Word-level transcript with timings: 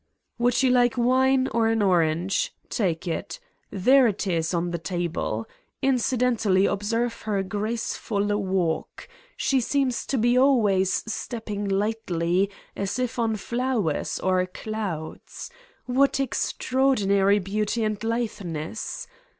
66 0.39 0.39
Would 0.39 0.63
you 0.63 0.71
like 0.73 0.97
wine 0.97 1.47
or 1.49 1.67
an 1.67 1.83
orange? 1.83 2.51
Take 2.69 3.07
it. 3.07 3.39
There 3.69 4.07
it 4.07 4.25
is 4.25 4.51
on 4.51 4.71
the 4.71 4.79
table. 4.79 5.47
Incidentally, 5.83 6.65
observe 6.65 7.21
her 7.21 7.43
graceful 7.43 8.35
walk: 8.43 9.07
she 9.37 9.61
seems 9.61 10.07
to 10.07 10.17
be 10.17 10.39
always 10.39 11.03
stepping 11.05 11.69
lightly 11.69 12.49
as 12.75 12.97
if 12.97 13.19
on 13.19 13.35
flowers 13.35 14.19
or 14.19 14.43
clouds. 14.47 15.51
What 15.85 16.19
extra 16.19 16.83
ordinary 16.83 17.37
beauty 17.37 17.83
and 17.83 17.99
litheness! 18.03 19.05